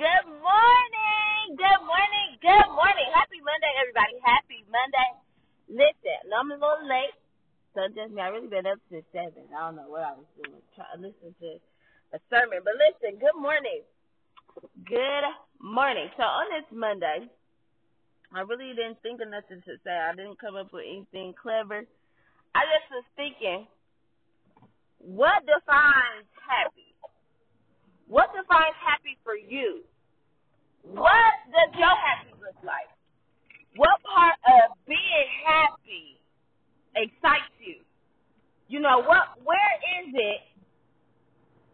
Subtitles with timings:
[0.00, 1.60] Good morning.
[1.60, 2.28] Good morning.
[2.40, 3.08] Good morning.
[3.12, 4.16] Happy Monday, everybody.
[4.24, 5.10] Happy Monday.
[5.68, 7.12] Listen, I'm a little late.
[7.76, 8.24] So just me.
[8.24, 9.44] I really been up since seven.
[9.52, 10.56] I don't know what I was doing.
[10.72, 11.60] Trying to listen to
[12.16, 12.64] a sermon.
[12.64, 13.84] But listen, good morning.
[14.88, 15.26] Good
[15.60, 16.08] morning.
[16.16, 17.28] So on this Monday,
[18.32, 19.92] I really didn't think of nothing to say.
[19.92, 21.84] I didn't come up with anything clever.
[22.56, 23.68] I just was thinking,
[24.96, 26.79] what defines happy?
[29.10, 29.82] Happy for you?
[30.82, 32.86] What does your happy look like?
[33.74, 36.18] What part of being happy
[36.94, 37.82] excites you?
[38.68, 40.42] You know, what where is it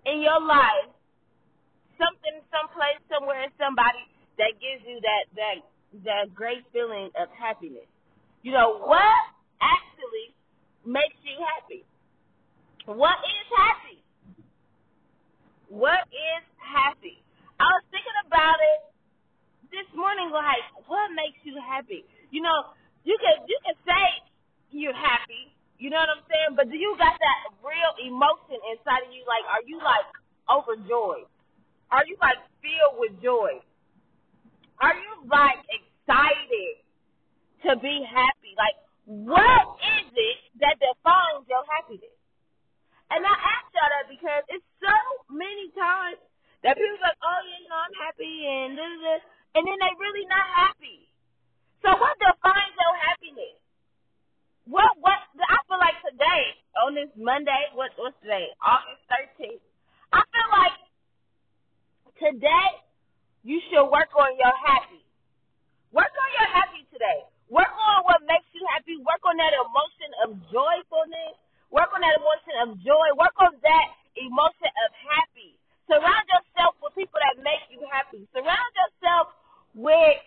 [0.09, 0.89] in your life?
[2.01, 4.05] Something, someplace, somewhere, somebody
[4.39, 5.57] that gives you that that
[6.05, 7.89] that great feeling of happiness.
[8.43, 9.21] You know, what
[9.61, 10.33] actually
[10.85, 11.85] makes you happy?
[12.87, 14.01] What is happy?
[15.69, 17.19] What is happy?
[17.59, 18.87] I was thinking about it
[20.33, 22.05] like, what makes you happy?
[22.31, 22.75] You know,
[23.05, 24.05] you can you can say
[24.71, 29.07] you're happy, you know what I'm saying, but do you got that real emotion inside
[29.07, 29.23] of you?
[29.29, 30.09] Like, are you like
[30.51, 31.31] overjoyed?
[31.91, 33.63] Are you like filled with joy?
[34.83, 36.83] Are you like excited
[37.65, 38.53] to be happy?
[38.59, 42.17] Like, what is it that defines your happiness?
[43.09, 44.97] And I ask y'all that because it's so
[45.31, 46.19] many times
[46.67, 49.23] that people like, oh yeah, you know, I'm happy and this, this,
[49.55, 51.07] and then they really not happy.
[51.87, 53.57] So what defines your happiness?
[54.67, 56.43] What what I feel like today
[56.83, 58.51] on this Monday, what what's today?
[58.59, 59.63] August thirteenth.
[60.11, 60.77] I feel like
[62.19, 62.69] today
[63.47, 64.99] you should work on your happy.
[65.95, 67.23] Work on your happy today.
[67.47, 68.99] Work on what makes you happy.
[69.07, 71.39] Work on that emotion of joyfulness.
[71.71, 73.07] Work on that emotion of joy.
[73.19, 75.59] Work on that emotion of happy.
[75.91, 78.23] Surround yourself with people that make you happy.
[78.31, 79.35] Surround yourself
[79.75, 80.23] with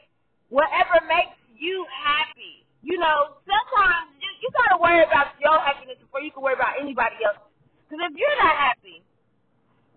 [0.52, 2.68] whatever makes you happy.
[2.84, 6.80] You know, sometimes you, you gotta worry about your happiness before you can worry about
[6.80, 7.40] anybody else.
[7.88, 9.04] Because if you're not happy,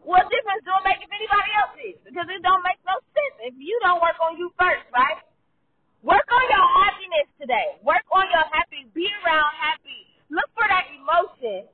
[0.02, 1.96] what difference do it make if anybody else is?
[2.02, 5.22] Because it don't make no sense if you don't work on you first, right?
[6.02, 7.78] Work on your happiness today.
[7.86, 8.90] Work on your happy.
[8.90, 10.10] Be around happy.
[10.26, 11.70] Look for that emotion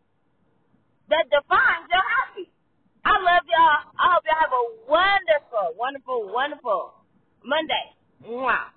[1.09, 2.47] that defines your happy.
[3.05, 3.81] I love y'all.
[3.97, 6.93] I hope y'all have a wonderful, wonderful, wonderful
[7.45, 7.87] Monday.
[8.25, 8.69] Mwah.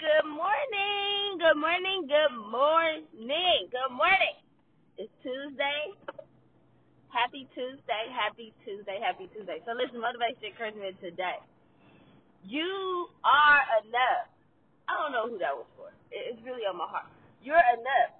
[0.00, 1.36] Good morning.
[1.36, 2.08] Good morning.
[2.08, 3.60] Good morning.
[3.68, 4.36] Good morning.
[4.96, 5.92] It's Tuesday.
[7.12, 8.04] Happy Tuesday.
[8.08, 8.96] Happy Tuesday.
[9.04, 9.60] Happy Tuesday.
[9.68, 11.42] So listen, motivation encouragement today.
[12.46, 14.32] You are enough.
[14.88, 15.92] I don't know who that was for.
[16.08, 17.10] It's really on my heart.
[17.44, 18.17] You're enough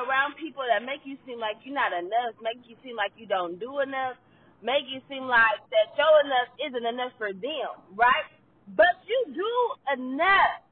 [0.00, 3.28] around people that make you seem like you're not enough, make you seem like you
[3.28, 4.16] don't do enough,
[4.64, 8.28] make you seem like that your enough isn't enough for them, right?
[8.72, 9.52] But you do
[9.94, 10.64] enough.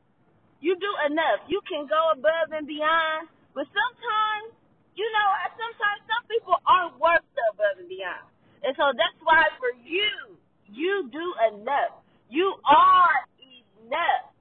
[0.60, 1.46] You do enough.
[1.46, 4.56] You can go above and beyond, but sometimes,
[4.98, 8.26] you know, sometimes some people aren't worth the above and beyond.
[8.66, 10.34] And so that's why for you,
[10.66, 12.02] you do enough.
[12.28, 13.18] You are
[13.86, 14.34] enough.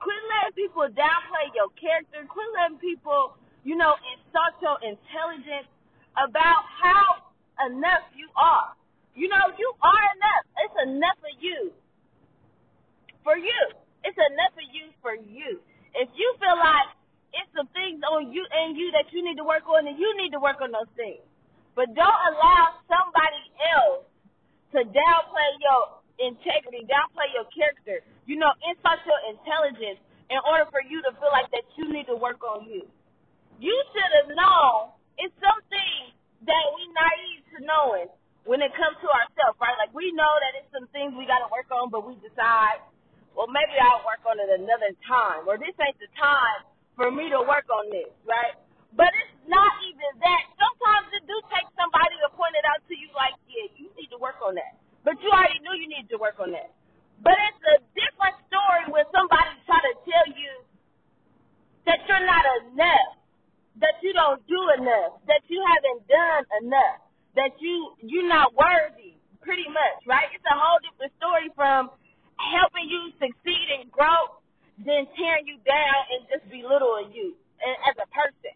[0.00, 2.24] Quit letting people downplay your character.
[2.26, 5.70] Quit letting people, you know, insult your intelligence
[6.18, 7.30] about how
[7.70, 8.74] enough you are.
[9.14, 10.44] You know, you are enough.
[10.66, 11.70] It's enough for you.
[13.22, 13.60] For you.
[14.02, 15.62] It's enough for you for you.
[15.94, 16.90] If you feel like
[17.36, 20.10] it's some things on you and you that you need to work on, then you
[20.18, 21.22] need to work on those things.
[21.76, 24.04] But don't allow somebody else
[24.76, 25.82] to downplay your
[26.20, 31.32] integrity, downplay your character, you know, insult your intelligence in order for you to feel
[31.32, 32.88] like that you need to work on you.
[33.62, 34.90] You should have known
[35.22, 35.94] it's something
[36.50, 38.10] that we naive to knowing
[38.42, 39.78] when it comes to ourselves, right?
[39.78, 42.82] Like we know that it's some things we gotta work on, but we decide,
[43.38, 46.66] well maybe I'll work on it another time, or this ain't the time
[46.98, 48.58] for me to work on this, right?
[48.98, 50.42] But it's not even that.
[50.58, 54.10] Sometimes it do take somebody to point it out to you like, yeah, you need
[54.10, 54.76] to work on that.
[55.06, 56.74] But you already knew you needed to work on that.
[57.22, 60.52] But it's a different story when somebody try to tell you
[61.86, 63.16] that you're not enough,
[63.80, 66.98] that you don't do enough, that you haven't done enough,
[67.38, 70.26] that you you're not worthy, pretty much, right?
[70.34, 71.94] It's a whole different story from
[72.36, 74.42] helping you succeed and grow
[74.82, 78.54] than tearing you down and just belittling you as a person.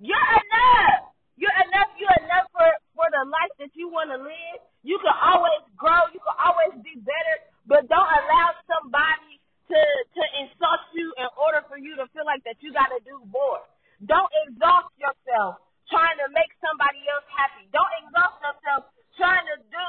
[0.00, 1.12] You're enough.
[1.36, 1.90] You're enough.
[2.00, 4.58] You're enough for for the life that you want to live.
[4.82, 6.10] You can always grow.
[6.10, 7.36] You can always be better.
[7.68, 9.38] But don't allow somebody
[9.70, 13.00] to to insult you in order for you to feel like that you got to
[13.06, 13.62] do more.
[14.02, 17.68] Don't exhaust yourself trying to make somebody else happy.
[17.70, 18.82] Don't exhaust yourself
[19.14, 19.82] trying to do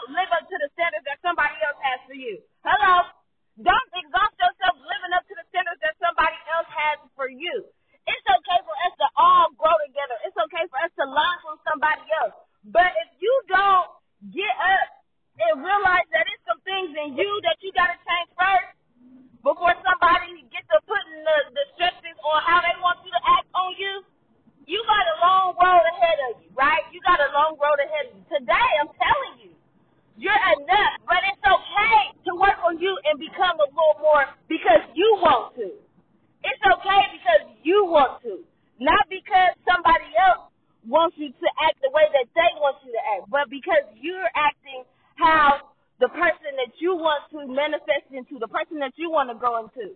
[44.04, 44.84] you're acting
[45.16, 45.72] how
[46.04, 49.64] the person that you want to manifest into, the person that you want to grow
[49.64, 49.96] into.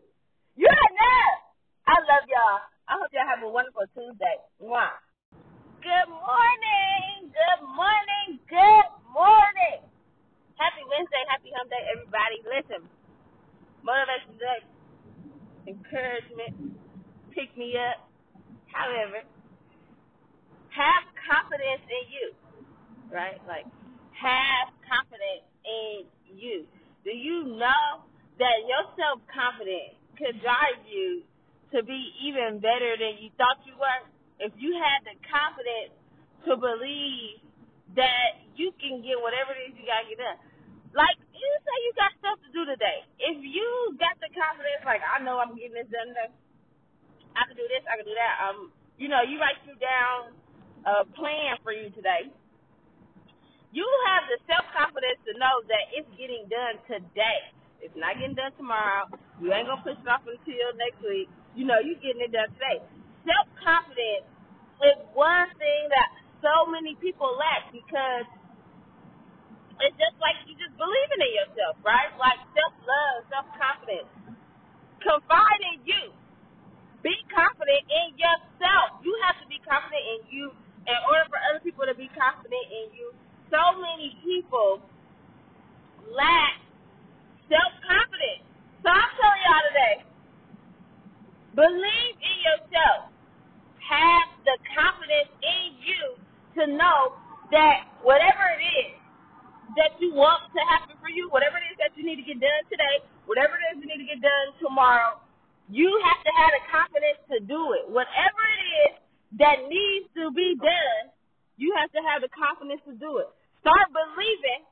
[0.55, 1.37] You're enough.
[1.83, 2.63] I love y'all.
[2.87, 4.39] I hope y'all have a wonderful Tuesday.
[4.63, 4.95] Mwah.
[5.83, 7.27] Good morning.
[7.27, 8.39] Good morning.
[8.47, 9.83] Good morning.
[10.55, 11.23] Happy Wednesday.
[11.27, 12.39] Happy hump day, everybody.
[12.47, 12.87] Listen,
[13.83, 14.61] motivation today,
[15.67, 16.79] encouragement,
[17.35, 18.07] pick me up.
[18.71, 19.27] However,
[20.71, 22.27] have confidence in you,
[23.11, 23.43] right?
[23.43, 23.67] Like,
[24.15, 24.76] have
[26.47, 26.63] you.
[27.03, 28.07] Do you know
[28.39, 31.27] that your self confidence could drive you
[31.75, 34.01] to be even better than you thought you were?
[34.39, 35.93] If you had the confidence
[36.47, 37.43] to believe
[37.95, 40.39] that you can get whatever it is you gotta get done.
[40.95, 43.05] Like you say you got stuff to do today.
[43.21, 46.31] If you got the confidence, like I know I'm getting this done today.
[47.37, 48.35] I can do this, I can do that.
[48.41, 48.57] Um,
[48.97, 50.33] you know, you write you down
[50.87, 52.33] a plan for you today.
[54.27, 57.51] The self confidence to know that it's getting done today.
[57.79, 59.07] It's not getting done tomorrow.
[59.39, 61.31] You ain't gonna push it off until next week.
[61.55, 62.83] You know, you're getting it done today.
[63.23, 64.27] Self confidence
[64.83, 66.09] is one thing that
[66.43, 68.27] so many people lack because
[69.81, 72.09] it's just like you just believing in yourself, right?
[72.17, 74.09] Like self love, self confidence.
[75.01, 76.03] Confide in you.
[77.05, 78.99] Be confident in yourself.
[79.05, 80.45] You have to be confident in you
[80.89, 83.13] in order for other people to be confident in you.
[83.53, 84.81] So many people
[86.09, 86.59] lack
[87.47, 88.43] self confidence.
[88.81, 89.95] So I'm telling y'all today,
[91.55, 93.13] believe in yourself.
[93.85, 96.03] Have the confidence in you
[96.59, 97.15] to know
[97.55, 98.91] that whatever it is
[99.79, 102.39] that you want to happen for you, whatever it is that you need to get
[102.39, 105.19] done today, whatever it is you need to get done tomorrow,
[105.67, 107.85] you have to have the confidence to do it.
[107.93, 108.93] Whatever it is
[109.37, 111.13] that needs to be done,
[111.61, 113.29] you have to have the confidence to do it.
[113.61, 114.65] Start believing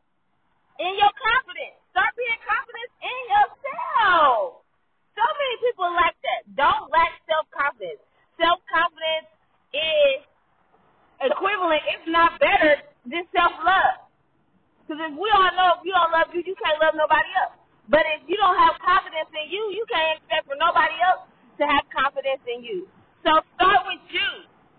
[0.81, 1.77] in your confidence.
[1.93, 4.65] Start being confident in yourself.
[5.13, 6.41] So many people lack that.
[6.57, 8.01] Don't lack self confidence.
[8.41, 9.29] Self confidence
[9.71, 10.19] is
[11.21, 14.09] equivalent, if not better, than self love.
[14.83, 17.57] Because if we all know if you don't love you, you can't love nobody else.
[17.89, 21.25] But if you don't have confidence in you, you can't expect for nobody else
[21.57, 22.87] to have confidence in you.
[23.23, 24.29] So start with you.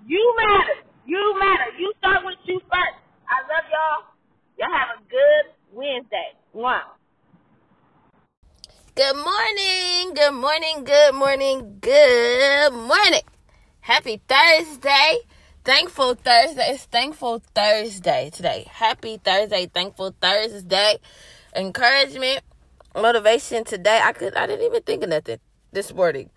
[0.07, 0.87] You matter.
[1.07, 1.77] You matter.
[1.79, 2.99] You start with you first.
[3.29, 4.01] I love y'all.
[4.59, 6.37] Y'all have a good Wednesday.
[6.53, 6.97] Wow.
[8.95, 13.21] Good morning, good morning, good morning, good morning.
[13.81, 15.19] Happy Thursday.
[15.65, 16.71] Thankful Thursday.
[16.71, 18.67] It's Thankful Thursday today.
[18.71, 20.97] Happy Thursday, Thankful Thursday.
[21.55, 22.41] Encouragement,
[22.95, 24.01] motivation today.
[24.03, 25.41] I could I didn't even think of nothing
[25.73, 26.31] this morning.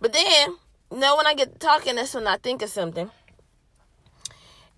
[0.00, 0.56] But then,
[0.92, 3.10] you know, when I get talking, that's when I think of something.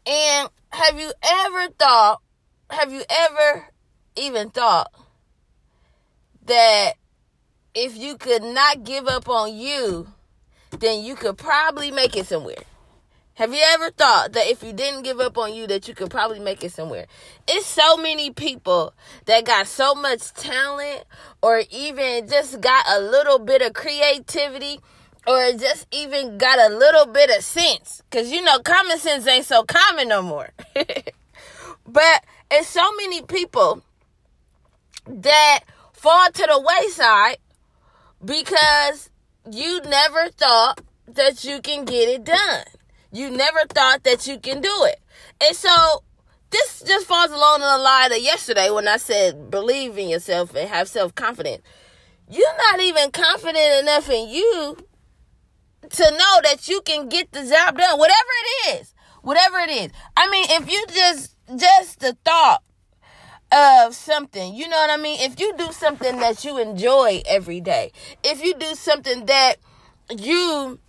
[0.06, 2.20] And have you ever thought,
[2.70, 3.68] have you ever
[4.16, 4.92] even thought
[6.46, 6.94] that
[7.74, 10.08] if you could not give up on you,
[10.78, 12.62] then you could probably make it somewhere.
[13.34, 16.10] Have you ever thought that if you didn't give up on you that you could
[16.10, 17.06] probably make it somewhere?
[17.48, 18.92] It's so many people
[19.24, 21.04] that got so much talent
[21.40, 24.80] or even just got a little bit of creativity
[25.26, 29.46] or just even got a little bit of sense cuz you know common sense ain't
[29.46, 30.50] so common no more.
[31.86, 33.82] but it's so many people
[35.06, 35.60] that
[35.92, 37.38] fall to the wayside
[38.24, 39.10] because
[39.50, 42.64] you never thought that you can get it done.
[43.12, 45.00] You never thought that you can do it.
[45.40, 46.02] And so
[46.50, 50.54] this just falls along in the line of yesterday when I said believe in yourself
[50.54, 51.62] and have self confidence.
[52.30, 54.76] You're not even confident enough in you
[55.92, 58.94] to know that you can get the job done, whatever it is.
[59.22, 59.90] Whatever it is.
[60.16, 62.62] I mean, if you just just the thought
[63.52, 64.54] of something.
[64.54, 65.20] You know what I mean?
[65.20, 67.92] If you do something that you enjoy every day,
[68.24, 69.56] if you do something that
[70.10, 70.80] you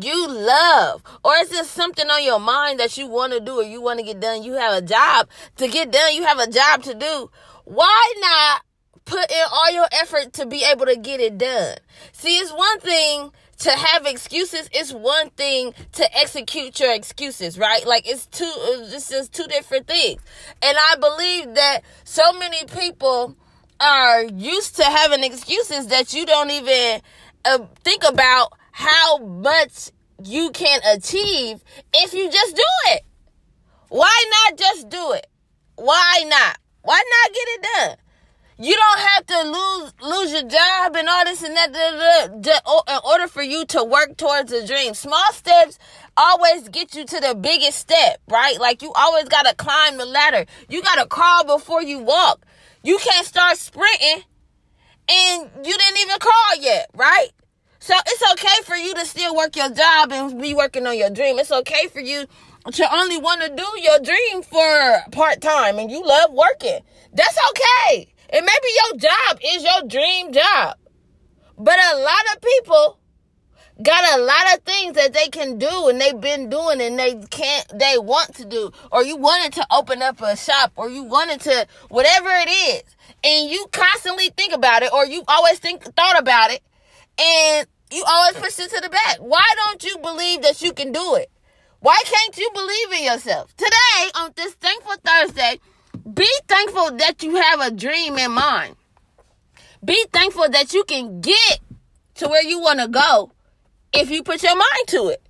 [0.00, 3.62] you love or it's just something on your mind that you want to do or
[3.62, 6.50] you want to get done you have a job to get done you have a
[6.50, 7.30] job to do
[7.64, 8.62] why not
[9.04, 11.76] put in all your effort to be able to get it done
[12.12, 17.86] see it's one thing to have excuses is one thing to execute your excuses right
[17.86, 20.20] like it's two it's just two different things
[20.62, 23.36] and i believe that so many people
[23.80, 27.00] are used to having excuses that you don't even
[27.44, 29.90] uh, think about how much
[30.22, 33.02] you can achieve if you just do it.
[33.88, 35.26] Why not just do it?
[35.76, 36.58] Why not?
[36.82, 37.96] Why not get it done?
[38.56, 42.60] You don't have to lose lose your job and all this and that da, da,
[42.60, 44.94] da, in order for you to work towards a dream.
[44.94, 45.76] Small steps
[46.16, 48.60] always get you to the biggest step, right?
[48.60, 50.46] Like you always got to climb the ladder.
[50.68, 52.46] You got to crawl before you walk.
[52.84, 54.22] You can't start sprinting
[55.08, 57.30] and you didn't even crawl yet, right?
[57.80, 61.10] So it's okay for you to still work your job and be working on your
[61.10, 61.40] dream.
[61.40, 62.26] It's okay for you
[62.72, 66.80] to only want to do your dream for part time and you love working.
[67.12, 68.13] That's okay.
[68.34, 69.38] And maybe your job.
[69.42, 70.76] Is your dream job.
[71.56, 72.98] But a lot of people
[73.80, 77.14] got a lot of things that they can do and they've been doing and they
[77.30, 78.72] can't they want to do.
[78.90, 82.82] Or you wanted to open up a shop or you wanted to whatever it is.
[83.22, 86.60] And you constantly think about it or you always think thought about it.
[87.20, 89.18] And you always push it to the back.
[89.20, 91.30] Why don't you believe that you can do it?
[91.78, 93.54] Why can't you believe in yourself?
[93.56, 95.60] Today on this thankful thursday
[96.12, 98.76] be thankful that you have a dream in mind
[99.84, 101.60] be thankful that you can get
[102.14, 103.32] to where you want to go
[103.92, 105.22] if you put your mind to it.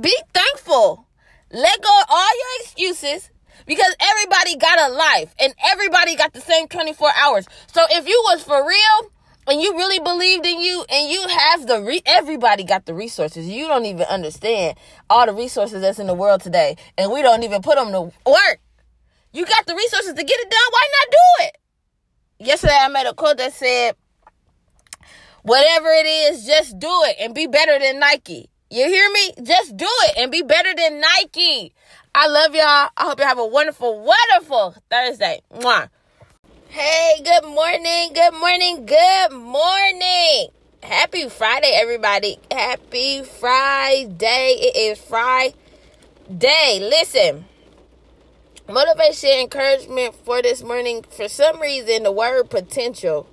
[0.00, 1.06] Be thankful.
[1.52, 3.30] Let go of all your excuses
[3.66, 7.46] because everybody got a life and everybody got the same 24 hours.
[7.72, 9.10] So if you was for real
[9.46, 13.46] and you really believed in you and you have the re- everybody got the resources.
[13.46, 14.76] You don't even understand
[15.08, 18.12] all the resources that's in the world today and we don't even put them to
[18.28, 18.60] work.
[19.36, 20.60] You got the resources to get it done.
[20.70, 21.58] Why not do it?
[22.46, 23.94] Yesterday I made a quote that said
[25.42, 28.48] Whatever it is, just do it and be better than Nike.
[28.70, 29.34] You hear me?
[29.42, 31.74] Just do it and be better than Nike.
[32.14, 32.88] I love y'all.
[32.96, 35.42] I hope you have a wonderful, wonderful Thursday.
[35.52, 35.90] Mwah.
[36.68, 40.48] Hey, good morning, good morning, good morning.
[40.82, 42.38] Happy Friday, everybody.
[42.50, 44.56] Happy Friday.
[44.60, 45.52] It is Friday.
[46.80, 47.44] Listen,
[48.68, 51.04] motivation, encouragement for this morning.
[51.10, 53.26] For some reason, the word potential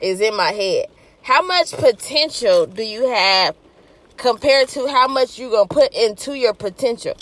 [0.00, 0.86] is in my head
[1.22, 3.54] how much potential do you have
[4.16, 7.14] compared to how much you're going to put into your potential?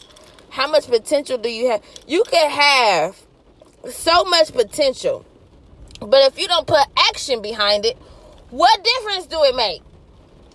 [0.51, 1.83] How much potential do you have?
[2.07, 3.21] You can have
[3.91, 5.25] so much potential,
[6.01, 7.97] but if you don't put action behind it,
[8.51, 9.83] what difference do it make?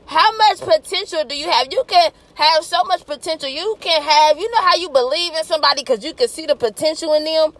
[0.06, 1.68] How much potential do you have?
[1.72, 3.50] You can have so much potential.
[3.50, 6.56] You can have, you know how you believe in somebody because you can see the
[6.56, 7.54] potential in them,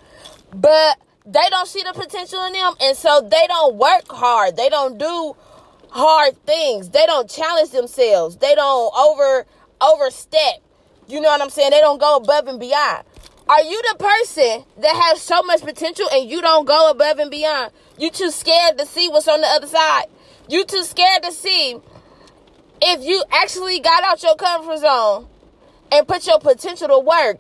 [0.54, 4.58] but they don't see the potential in them, and so they don't work hard.
[4.58, 5.36] They don't do
[5.90, 6.90] hard things.
[6.90, 8.38] They don't challenge themselves.
[8.38, 9.46] They don't over
[9.80, 10.62] overstep.
[11.08, 11.72] You know what I'm saying?
[11.72, 13.04] They don't go above and beyond.
[13.48, 17.30] Are you the person that has so much potential and you don't go above and
[17.30, 17.72] beyond?
[17.98, 20.06] You too scared to see what's on the other side.
[20.48, 21.78] You too scared to see
[22.82, 25.28] if you actually got out your comfort zone
[25.92, 27.38] and put your potential to work.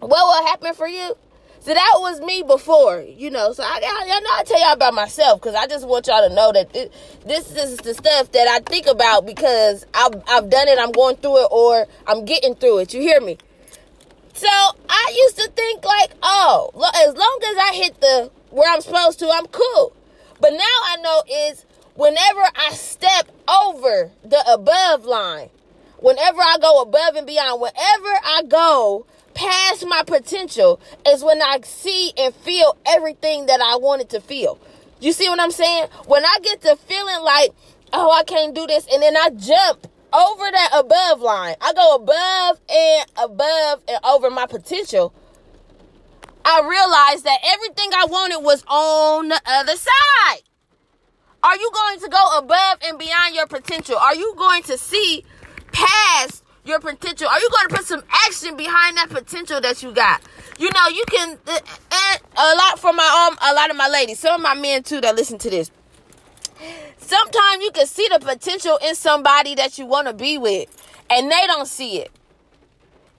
[0.00, 1.14] What will happen for you?
[1.60, 3.52] So that was me before, you know.
[3.52, 6.26] So I, I, I know I tell y'all about myself because I just want y'all
[6.26, 6.90] to know that it,
[7.26, 11.16] this is the stuff that I think about because I've, I've done it, I'm going
[11.16, 12.94] through it, or I'm getting through it.
[12.94, 13.36] You hear me?
[14.32, 16.70] So I used to think like, oh,
[17.06, 19.92] as long as I hit the where I'm supposed to, I'm cool.
[20.40, 25.50] But now I know is whenever I step over the above line,
[25.98, 31.60] whenever I go above and beyond, whenever I go past my potential is when I
[31.62, 34.58] see and feel everything that I wanted to feel.
[35.00, 35.88] You see what I'm saying?
[36.06, 37.52] When I get to feeling like,
[37.92, 41.94] oh, I can't do this, and then I jump over that above line, I go
[41.94, 45.14] above and above and over my potential.
[46.44, 50.42] I realized that everything I wanted was on the other side.
[51.42, 53.96] Are you going to go above and beyond your potential?
[53.96, 55.24] Are you going to see
[55.72, 57.28] past your potential?
[57.28, 60.20] Are you going to put some action behind that potential that you got?
[60.58, 61.58] You know, you can, uh,
[61.92, 64.82] and a lot for my um, a lot of my ladies, some of my men
[64.82, 65.70] too that listen to this.
[66.98, 70.68] Sometimes you can see the potential in somebody that you want to be with,
[71.08, 72.12] and they don't see it.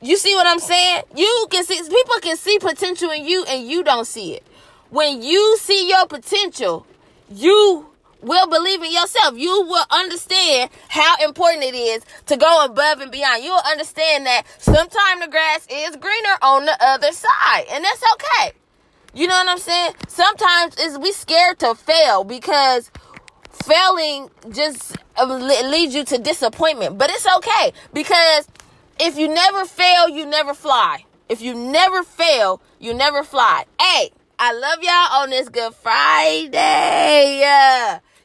[0.01, 1.04] You see what I'm saying?
[1.16, 4.44] You can see people can see potential in you, and you don't see it.
[4.92, 6.86] When you see your potential,
[7.30, 7.91] you
[8.22, 9.38] will believe in yourself.
[9.38, 13.44] You will understand how important it is to go above and beyond.
[13.44, 18.04] You will understand that sometimes the grass is greener on the other side, and that's
[18.13, 18.54] okay.
[19.13, 19.94] You know what I'm saying?
[20.08, 22.90] Sometimes is we scared to fail because
[23.51, 26.98] failing just uh, leads you to disappointment.
[26.98, 28.48] But it's okay because
[29.00, 31.04] if you never fail, you never fly.
[31.28, 33.66] If you never fail, you never fly.
[33.80, 36.60] Hey, I love y'all on this Good Friday.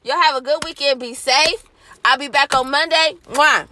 [0.07, 1.01] Y'all have a good weekend.
[1.01, 1.65] Be safe.
[2.05, 3.17] I'll be back on Monday.
[3.31, 3.67] Mwah.